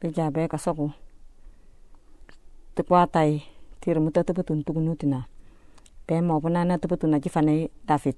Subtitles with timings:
[0.00, 0.92] bija be ka soku
[2.74, 3.42] ti kwatai
[3.80, 5.24] tiri muta tebetun tugunutina
[6.06, 8.16] be mo puna na tebetun na jifane david.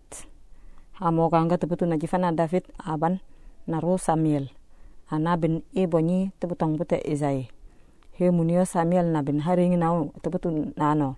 [1.00, 3.20] Amo kanga tebetun na jifana david aban
[3.66, 4.52] naru samuel.
[5.08, 7.48] Anabin ibonyi tebetong bute izai
[8.18, 11.16] he munio samuel nabin haringi nau tebetun nano.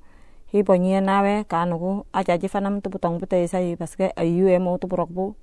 [0.52, 5.34] Hibonyi nawe kanuku aja jifanam tebetong bute izai paske ayu emo teburok bu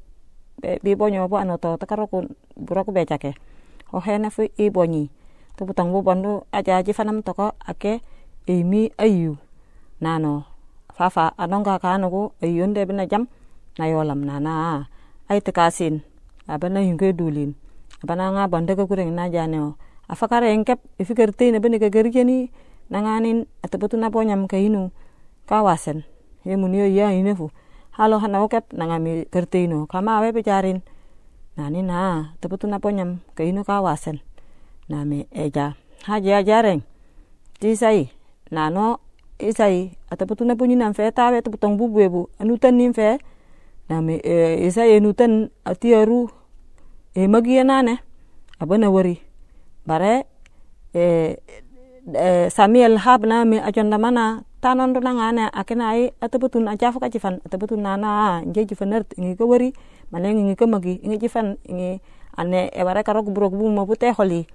[0.61, 3.35] bi bonyo bu ano to takaroku burok becake
[3.93, 5.09] o hene fu ibonyi
[5.55, 8.01] tebetong bu bondu aja jifanam toko ake
[8.45, 9.37] imi ayu
[10.01, 10.57] nano
[10.97, 13.29] fafa anonga kanuku ayunde bina jam
[13.77, 14.89] na yolam nana.
[15.29, 16.01] Ai tekasin
[16.49, 17.53] abana yunge dulin.
[18.01, 19.69] Abana nga bande ka kureng na jane o.
[20.09, 22.49] Afakara engkep ifikerte na bene ka gerjeni
[22.89, 24.89] nanganin atabetu na ponyam ka inu.
[25.45, 26.03] Kawasen
[26.47, 27.53] munio ya inefu.
[27.93, 30.81] Halo hana okep nangami kerteino kama awe pecarin
[31.57, 34.21] nani na tabetu na ponyam ka inu kawasen.
[34.89, 35.73] Nami eja
[36.05, 36.81] haji ajareng.
[37.59, 38.09] Tisai
[38.51, 38.99] nano
[39.39, 43.17] isai atabetu na punyi nam fe tawe tebetong bubuebu anutan nim fe.
[43.89, 46.29] Nami e, isai enutan atiaru
[47.15, 47.99] e magia nane.
[48.59, 49.19] Abana wari
[49.85, 50.25] bare
[50.93, 51.37] e,
[52.13, 57.09] e, Samuel hab na mi ajonda mana tanon do nangane akena ai atabutun ajafu ka
[57.09, 59.73] jifan atabutun nana nje jifaner ngi ko wari
[60.11, 62.01] mane ngi ko magi ngi jifan ngi
[62.37, 64.47] ane e bare karo kubro kubu mo holi.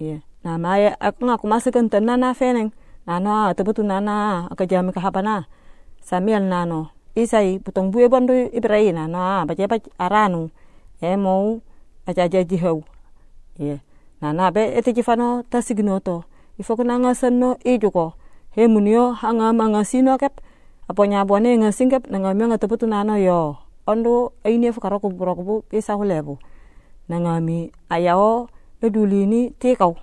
[0.00, 2.72] Ye na maya ak nga kumasikan tan nana feneng
[3.04, 5.44] nana atabutun nana aka jami ka habana
[6.00, 6.96] Samuel nano.
[7.12, 10.48] Isai butong bue bondo ibrai nana baje ba aranu
[11.02, 11.60] e mau
[12.06, 12.84] aja aja jihau
[13.58, 13.80] ye
[14.20, 16.24] nana be ete jifano tasignoto
[16.60, 18.19] ifoko nanga sanno ijuko
[18.56, 20.40] he munio hanga manga sino kep.
[20.90, 23.62] Aponya bone nga singkep nanga mi nga teputu nano yo.
[23.86, 26.38] Ondo aini fu karoko buroko bu pisa hulebu
[27.06, 28.50] nanga mi ayao
[28.82, 29.94] edulini tikau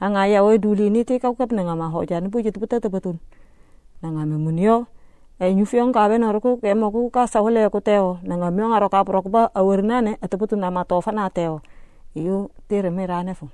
[0.00, 3.16] hanga ayao edulini tikau kep nanga ma hoja ni buji teputu teputun
[4.00, 4.88] nanga mi munio
[5.40, 8.20] e nyufiong ka bena roku ke mo ku ka sahule ku teo.
[8.20, 11.64] Nanga mi nga roka buroko ba awernane ateputu nama tofa na teo.
[12.12, 13.48] Iyo tere merane fu